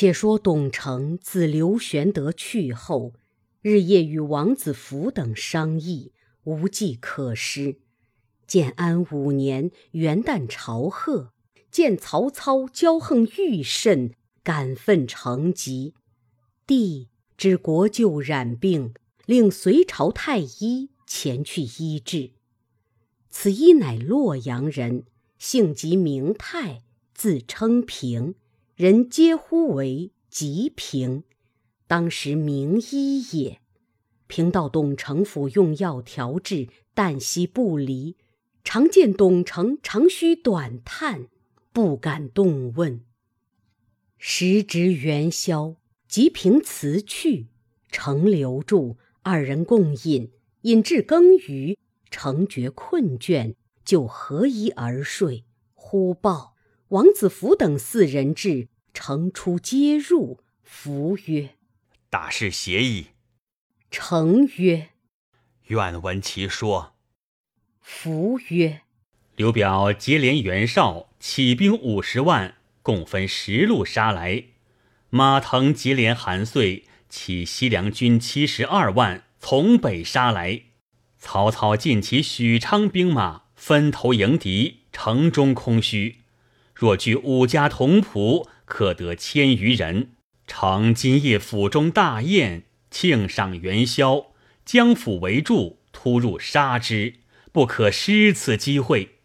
[0.00, 3.14] 且说董承自刘玄德去后，
[3.60, 6.12] 日夜与王子服等商议，
[6.44, 7.80] 无计可施。
[8.46, 11.32] 建安五年元旦朝贺，
[11.72, 14.12] 见曹操骄横愈甚，
[14.44, 15.94] 感愤成疾。
[16.64, 18.94] 帝知国舅染病，
[19.26, 22.30] 令隋朝太医前去医治。
[23.28, 25.02] 此医乃洛阳人，
[25.40, 28.36] 姓吉，名泰，字称平。
[28.78, 31.24] 人皆呼为吉平，
[31.88, 33.58] 当时名医也。
[34.28, 38.16] 平到董承府用药调治，旦夕不离。
[38.62, 41.26] 常见董承长吁短叹，
[41.72, 43.00] 不敢动问。
[44.16, 45.74] 时值元宵，
[46.06, 47.48] 吉平辞去，
[47.90, 50.30] 承留住，二人共饮。
[50.60, 51.76] 饮至更余，
[52.12, 55.42] 承觉困倦，就合衣而睡。
[55.74, 56.54] 忽报。
[56.88, 60.40] 王子服等四人至，乘出皆入。
[60.62, 61.54] 服曰
[62.10, 63.08] ：“大事协议。”
[63.90, 64.90] 成曰
[65.68, 66.94] ：“愿闻其说。”
[67.80, 68.82] 服曰
[69.36, 74.44] ：“刘表结连袁绍，起兵五十万，共分十路杀来。
[75.10, 80.62] 马腾结连韩遂，起西凉军七十二万，从北杀来。
[81.18, 86.18] 曹操尽其许昌兵马，分头迎敌，城中空虚。”
[86.74, 90.10] 若据五家同仆，可得千余人。
[90.46, 94.26] 乘今夜府中大宴，庆赏元宵，
[94.64, 97.14] 将府围住，突入杀之，
[97.50, 99.16] 不可失此机会。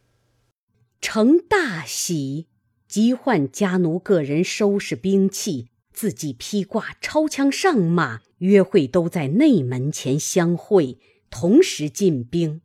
[1.00, 2.48] 成大喜，
[2.88, 10.98] 即唤家奴个人收拾兵器，自己披挂抄枪上马，约会都在内门前相会，
[11.30, 12.62] 同时进兵。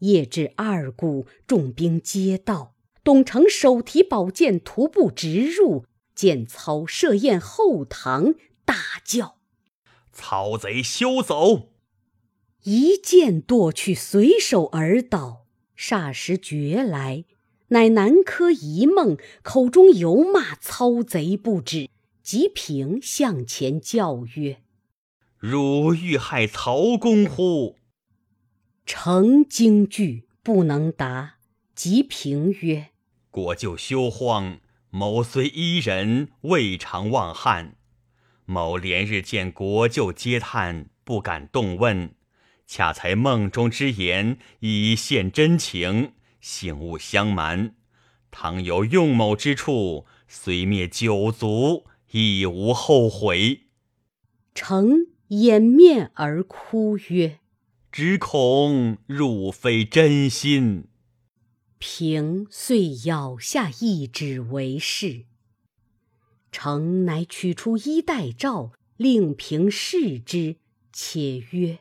[0.00, 2.74] 夜至二鼓，众兵皆到。
[3.04, 9.36] 董承手提宝剑，徒步直入，见操设宴后堂，大叫
[10.12, 11.70] ：“曹贼休走！”
[12.64, 15.46] 一剑剁去，随手而倒。
[15.76, 17.24] 霎时觉来，
[17.68, 21.88] 乃南柯一梦，口中犹骂操贼不止。
[22.22, 24.62] 吉平向前叫曰
[25.38, 27.76] ：“汝欲害曹公乎？”
[28.86, 31.38] 成惊惧，不能答。
[31.74, 32.90] 吉平曰：
[33.30, 34.60] 国舅休慌，
[34.94, 37.76] 某虽伊人，未尝忘汉。
[38.44, 42.14] 某连日见国舅嗟叹，不敢动问。
[42.66, 47.74] 恰才梦中之言，以现真情，醒勿相瞒。
[48.30, 53.62] 倘有用某之处，虽灭九族，亦无后悔。
[54.54, 57.38] 成掩面而哭曰
[57.90, 60.84] ：“只恐汝非真心。”
[61.84, 65.24] 平遂咬下一指为誓。
[66.52, 70.58] 成乃取出衣带诏，令平视之，
[70.92, 71.80] 且曰：“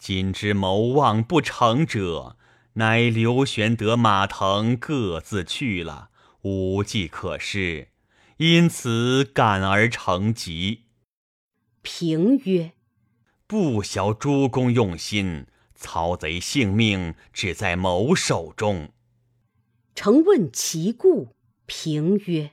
[0.00, 2.38] 今之谋望不成者，
[2.72, 6.08] 乃刘玄德、马腾各自去了，
[6.40, 7.88] 无计可施，
[8.38, 10.84] 因此感而成疾。”
[11.84, 12.72] 平曰
[13.46, 18.88] ：“不晓诸公用心，曹贼性命只在某手中。”
[19.96, 21.34] 成问其故，
[21.64, 22.50] 平曰：“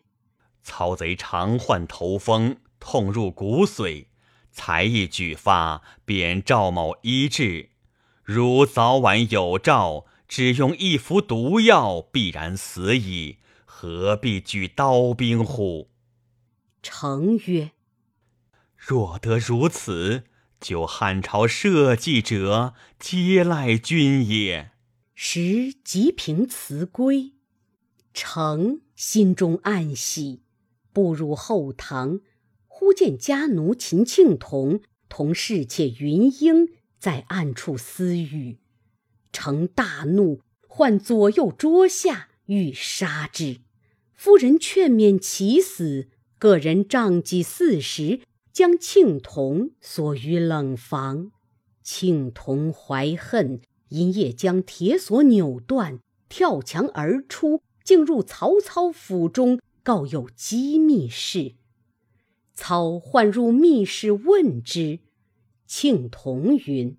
[0.64, 4.06] 曹贼常患头风，痛入骨髓，
[4.50, 7.72] 才一举发，便赵某医治。
[8.24, 15.90] 如早晚有诏，只用一服毒药，必然死矣，何必举刀兵乎？”
[16.82, 17.72] 成曰
[18.78, 20.24] ：“若得如此，
[20.62, 24.72] 就汉朝社稷者，皆赖君也。”
[25.26, 27.32] 时吉平辞归。
[28.14, 30.42] 成心中暗喜，
[30.92, 32.20] 步入后堂，
[32.68, 36.68] 忽见家奴秦庆童同侍妾云英
[37.00, 38.60] 在暗处私语。
[39.32, 43.62] 成大怒，唤左右桌下，欲杀之。
[44.14, 48.20] 夫人劝勉其死，个人杖戟四十，
[48.52, 51.32] 将庆童锁于冷房。
[51.82, 53.62] 庆童怀恨，
[53.94, 57.62] 因夜将铁锁扭断，跳墙而出。
[57.84, 61.56] 竟入曹操府中，告有机密事。
[62.54, 65.00] 操唤入密室问之，
[65.68, 66.96] 庆童云：“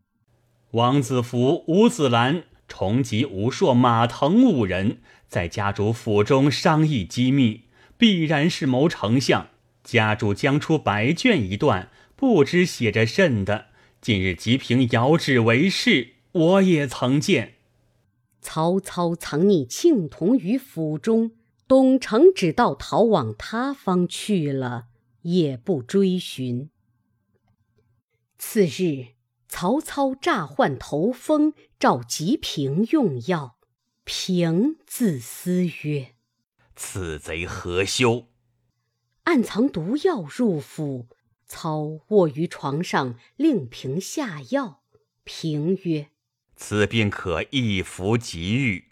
[0.72, 7.62] 王子服、吴子兰、重吉、吴硕、马腾五人在家主府中商议机密，
[7.96, 9.48] 必然是谋丞相。
[9.82, 13.68] 家主将出白卷一段，不知写着甚的。
[14.02, 17.54] 近日吉平遥指为是，我也曾见。”
[18.40, 21.32] 曹操藏匿庆童于府中，
[21.66, 24.88] 董承只道逃往他方去了，
[25.22, 26.68] 也不追寻。
[28.36, 29.14] 次日，
[29.48, 33.56] 曹操诈患头风，召吉平用药。
[34.04, 36.14] 平自思曰
[36.76, 38.26] ：“此贼何休？”
[39.24, 41.06] 暗藏毒药入府。
[41.46, 44.82] 操卧于床上，令平下药。
[45.24, 46.10] 平曰
[46.56, 48.88] ：“此病可一服即愈。”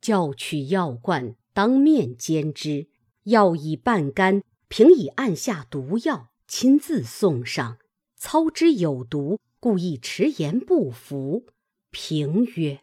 [0.00, 2.88] 叫取药罐，当面煎之。
[3.24, 7.78] 药已半干，平已按下毒药，亲自送上。
[8.16, 11.46] 操之有毒，故意迟延不服。
[11.90, 12.80] 平曰：“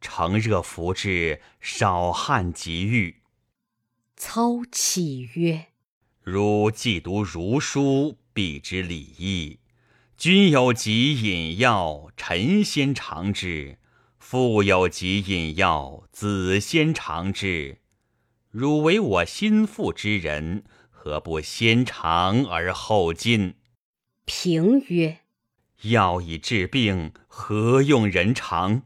[0.00, 3.22] 乘热服之，少汗即愈。”
[4.16, 5.66] 操启曰
[6.24, 9.58] ：“汝既读儒书，必知礼义。
[10.16, 13.76] 君有疾饮药，臣先尝之；
[14.18, 17.80] 父有疾饮药，子先尝之。
[18.50, 23.56] 汝为我心腹之人，何不先尝而后进？”
[24.24, 25.18] 平曰
[25.90, 28.84] ：“药以治病，何用人尝？”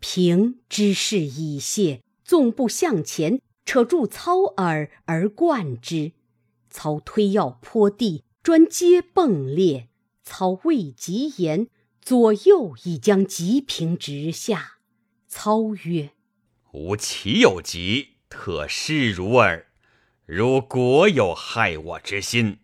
[0.00, 6.12] 平知事已泄，纵步向前，扯住操耳而灌之。
[6.70, 9.88] 操推药泼地，砖皆迸裂。
[10.24, 11.68] 操未及言，
[12.00, 14.78] 左右已将吉平直下。
[15.28, 16.10] 操曰
[16.72, 19.66] ：“吾岂有疾，特示如耳。
[20.26, 22.58] 如果有害我之心。”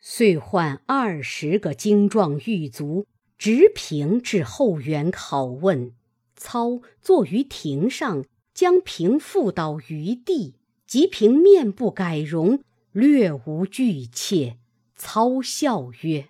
[0.00, 3.06] 遂唤二十个精壮狱卒，
[3.36, 5.94] 直平至后园拷问。
[6.36, 8.24] 操坐于亭上，
[8.54, 10.54] 将平覆倒于地。
[10.86, 12.62] 吉平面不改容，
[12.92, 14.58] 略无惧怯。
[14.96, 16.28] 操笑曰：“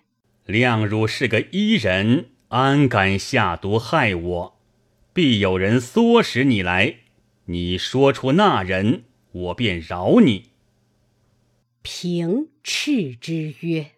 [0.49, 4.59] 谅汝是个伊人，安敢下毒害我？
[5.13, 6.95] 必有人唆使你来。
[7.45, 10.49] 你说出那人，我便饶你。”
[11.83, 13.91] 平斥之曰：“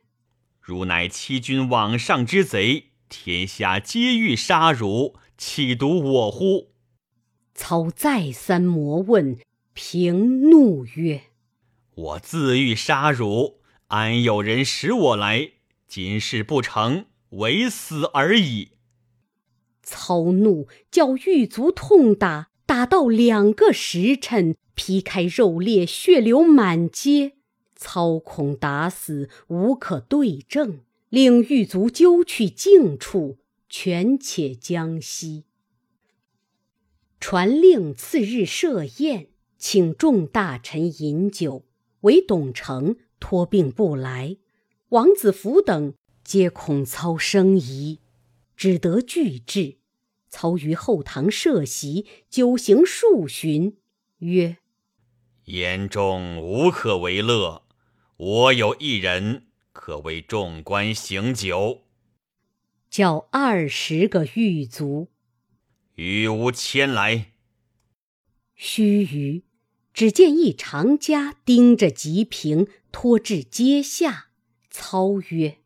[0.60, 6.72] 汝乃欺君罔上之贼，天下皆欲杀汝，岂独我乎？”
[7.56, 9.38] 操再三磨问，
[9.74, 11.22] 平怒曰
[11.96, 15.52] ：“我自欲杀汝，安有人使我来？
[15.94, 18.70] 今事不成，唯死而已。”
[19.84, 27.34] 操怒，叫狱卒痛打，打到两个时辰，皮开肉裂，血流满街。
[27.76, 30.80] 操恐打死，无可对证，
[31.10, 35.44] 令狱卒揪去净处，权且将息。
[37.20, 39.28] 传令次日设宴，
[39.58, 41.66] 请众大臣饮酒，
[42.02, 44.38] 唯董承托病不来。
[44.92, 48.00] 王子服等皆恐操生疑，
[48.58, 49.78] 只得拒至。
[50.28, 53.78] 操于后堂设席，酒行数巡，
[54.18, 54.58] 曰
[55.46, 57.64] ：“言中无可为乐。”
[58.18, 61.84] 我有一人可为众官行酒，
[62.90, 65.08] 叫二十个狱卒
[65.96, 67.32] 与吾牵来。
[68.54, 69.44] 须臾，
[69.94, 74.31] 只见一长枷盯着吉平，拖至阶下。
[74.72, 75.58] 操曰：“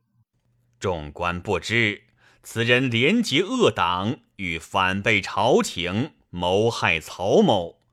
[0.79, 2.05] 众官不知，
[2.41, 7.83] 此人连结恶党，欲反背朝廷，谋害曹某。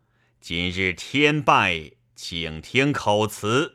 [0.40, 3.74] 今日天败，请听口词。”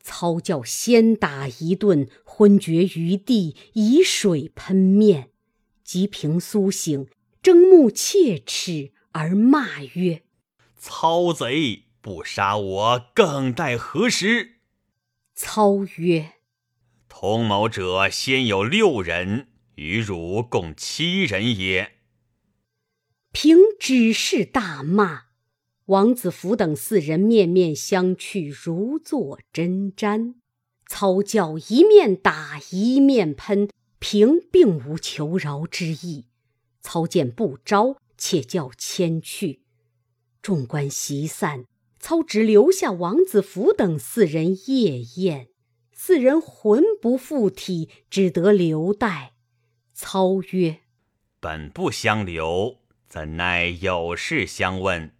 [0.00, 5.30] 操教先打一顿，昏厥于地，以水喷面。
[5.82, 7.08] 吉平苏醒，
[7.42, 10.22] 睁目切齿，而骂曰
[10.78, 11.86] ：“操贼！
[12.00, 14.60] 不杀我，更待何时？”
[15.34, 16.34] 操曰
[17.18, 21.92] ：“同谋者先有六人，与汝共七人也。”
[23.32, 25.22] 平只是大骂。
[25.86, 30.34] 王子服等四人面面相觑，如坐针毡。
[30.86, 36.26] 操教一面打一面喷，平并无求饶之意。
[36.82, 39.62] 操见不招，且叫迁去。
[40.42, 41.64] 众官席散，
[41.98, 45.48] 操只留下王子服等四人夜宴。
[45.98, 49.32] 四人魂不附体，只得留待。
[49.94, 50.80] 操曰
[51.40, 55.16] ：“本不相留，怎奈有事相问？”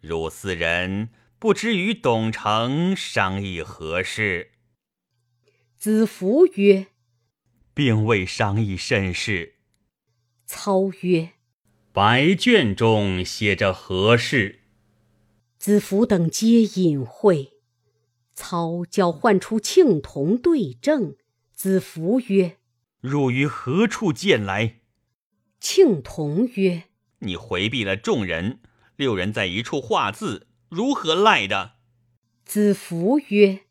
[0.00, 1.08] 汝四人
[1.40, 4.52] 不知与董承商议何事？
[5.76, 6.86] 子服曰
[7.74, 9.56] ：“并未商议甚事。”
[10.46, 11.30] 操曰
[11.92, 14.60] ：“白卷中写着何事？”
[15.58, 17.57] 子服等皆隐晦。
[18.38, 21.16] 操叫唤出庆童对证。
[21.56, 22.58] 子服曰
[23.02, 24.76] ：“汝于何处见来？”
[25.58, 26.84] 庆童曰
[27.18, 28.60] ：“你回避了众人。”
[28.94, 31.72] 六人在一处画字，如何赖的？
[32.44, 33.62] 子服曰：“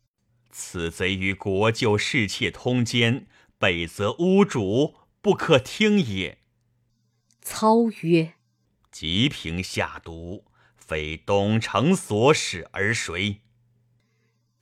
[0.52, 3.26] 此贼与国舅侍妾通奸，
[3.58, 6.40] 北则屋主，不可听也。”
[7.40, 8.34] 操曰
[8.92, 10.44] ：“吉平下毒，
[10.76, 13.40] 非东城所使而谁？”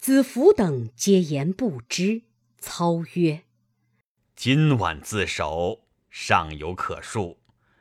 [0.07, 2.23] 子服等皆言不知。
[2.61, 3.43] 操曰
[4.37, 7.39] ：“今晚自首，尚有可恕；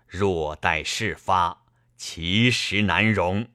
[0.07, 3.45] 若待事发，其实难容。”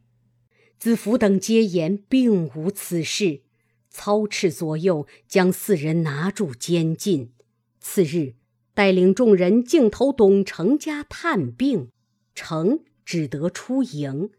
[0.78, 3.42] 子服等皆言并无此事。
[3.88, 7.32] 操斥左右，将四人拿住监禁。
[7.80, 8.36] 次日，
[8.72, 11.90] 带领众人径投董承家探病，
[12.36, 14.30] 承只得出营。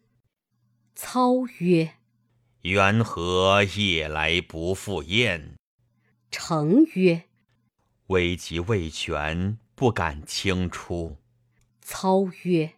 [0.95, 1.95] 操曰
[2.61, 5.55] ：“缘何夜来不复燕？”
[6.31, 7.23] 承曰
[8.07, 11.17] ：“危急未全，不敢轻出。”
[11.81, 12.73] 操曰：“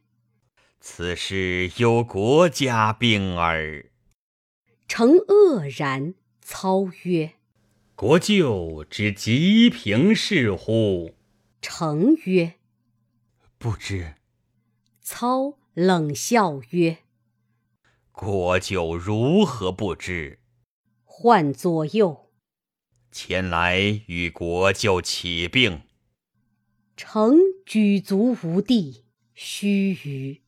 [0.79, 3.89] 此事有国家病耳。”
[4.87, 6.15] 承愕然。
[6.45, 7.35] 操曰
[7.95, 11.15] ：“国舅之吉平事乎？”
[11.61, 12.55] 承曰
[13.57, 14.15] ：“不知。”
[15.01, 16.97] 操冷笑曰
[18.13, 20.39] ：“国舅如何不知？”
[21.03, 22.29] 唤左右。
[23.11, 25.81] 前来与国舅起病。
[26.95, 29.03] 诚举足无地，
[29.33, 30.39] 须臾，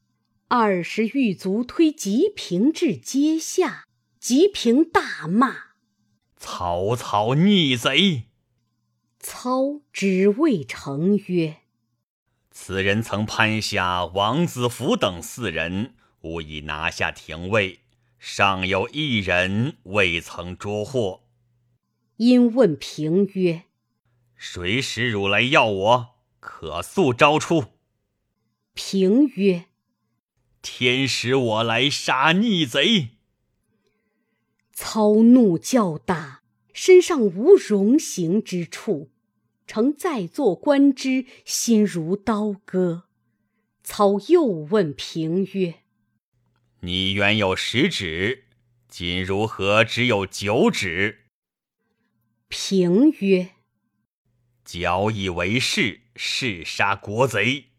[0.48, 3.86] 二十狱卒推吉平至阶下，
[4.20, 5.56] 吉平大骂
[6.38, 8.26] ：“曹操逆贼！”
[9.20, 11.58] 操只谓承曰
[12.52, 15.96] ：“此人曾攀下王子服等四人，
[16.26, 17.82] 吾已拿下廷尉，
[18.18, 21.22] 尚有一人未曾捉获。”
[22.18, 23.66] 因问平曰
[24.36, 26.16] ：“谁使汝来要我？
[26.40, 27.66] 可速招出。”
[28.74, 29.66] 平曰
[30.64, 33.10] ：“天使我来杀逆贼。”
[34.74, 36.42] 操怒较大，
[36.74, 39.12] 身上无容形之处，
[39.68, 43.04] 诚在座观之，心如刀割。
[43.84, 45.84] 操又问平曰
[46.86, 48.46] ：“你原有十指，
[48.88, 51.26] 今如何只有九指？”
[52.48, 53.56] 平曰
[54.64, 57.72] ：“矫以为是，誓杀国贼。”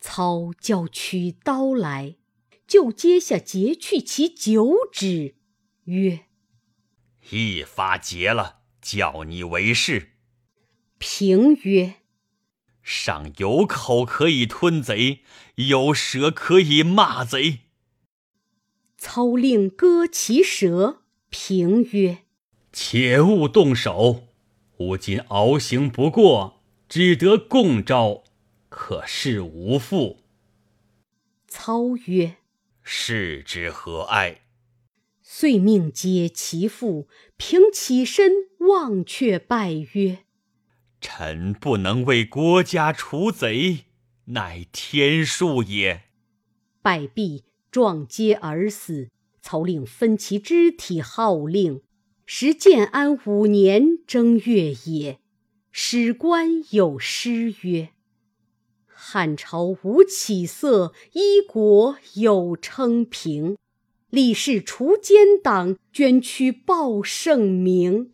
[0.00, 2.14] 操叫取刀来，
[2.66, 5.34] 就阶下截去其九指，
[5.84, 6.26] 曰
[7.30, 10.12] ：“一发截了，叫你为是。”
[10.98, 11.96] 平曰
[12.82, 15.24] ：“尚有口可以吞贼，
[15.56, 17.62] 有舌可以骂贼。”
[19.00, 20.98] 操令割其舌。
[21.30, 22.18] 平曰：
[22.70, 24.24] 且勿动手，
[24.76, 28.24] 吾今熬行不过，只得共招，
[28.68, 30.18] 可是无父。
[31.48, 32.36] 操曰
[32.84, 34.42] ：“是之何哀？”
[35.24, 37.08] 遂命解其父。
[37.38, 40.24] 平起身望却拜曰
[41.00, 43.86] ：“臣不能为国家除贼，
[44.26, 46.02] 乃天数也。”
[46.82, 49.08] 拜毕，撞阶而死。
[49.42, 51.80] 操令分其肢体，号令。
[52.26, 55.18] 时建安五年正月也，
[55.72, 57.88] 史官有诗曰
[58.86, 63.56] ：“汉朝无起色，一国有称平。
[64.10, 68.12] 立誓除奸党，捐躯报圣明。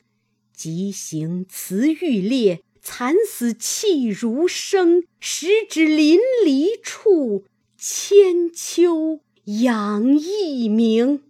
[0.54, 5.02] 急行辞欲裂，惨死气如生。
[5.20, 7.44] 时指淋漓处，
[7.76, 11.24] 千秋扬一名。”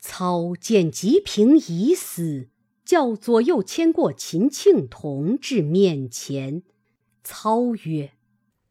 [0.00, 2.48] 操见吉平已死，
[2.84, 6.64] 叫左右牵过秦庆同至面前。
[7.22, 8.14] 操曰：“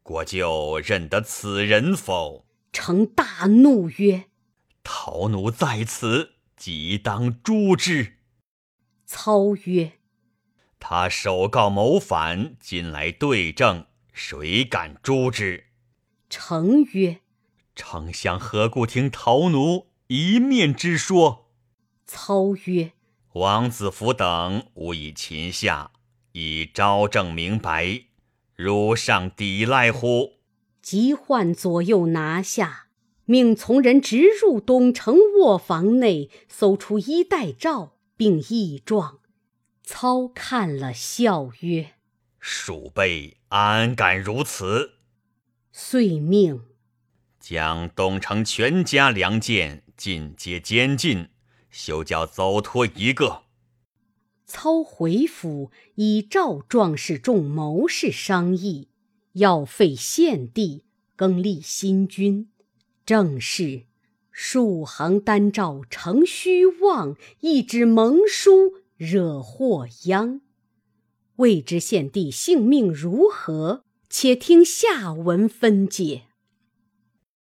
[0.02, 4.26] 国舅认得此人否？”成大怒曰
[4.84, 8.18] ：“陶奴在此，即当诛之。”
[9.06, 9.92] 操曰
[10.78, 15.68] ：“他首告谋反，今来对证，谁敢诛之？”
[16.28, 17.20] 成曰
[17.74, 21.48] ：“丞相何故听陶奴？”一面之说，
[22.04, 22.92] 操曰
[23.32, 25.90] ：“王子服等吾以擒下，
[26.32, 28.02] 以昭正明白，
[28.54, 30.32] 汝尚抵赖乎？”
[30.82, 32.88] 急唤左右拿下，
[33.24, 39.20] 命从人直入东城卧房内，搜出衣带诏，并义状。
[39.82, 41.92] 操看了，笑曰
[42.38, 44.96] ：“鼠辈安敢如此？”
[45.72, 46.60] 遂命
[47.42, 49.82] 将董承全家良贱。
[49.96, 51.28] 尽皆监禁，
[51.70, 53.42] 休教走脱一个。
[54.46, 58.88] 操回府，以赵壮士众谋士商议，
[59.34, 60.84] 要废献帝，
[61.14, 62.48] 更立新君。
[63.04, 63.84] 正是
[64.30, 70.40] 数行丹诏成虚妄，一纸盟书惹祸殃。
[71.36, 73.84] 未知献帝性命如何？
[74.08, 76.24] 且听下文分解。